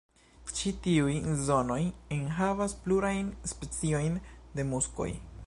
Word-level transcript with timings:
Ĉi 0.59 0.71
tiuj 0.85 1.17
zonoj 1.49 1.77
enhavas 2.17 2.75
plurajn 2.87 3.31
speciojn 3.53 4.21
de 4.59 4.69
muskoj. 4.73 5.13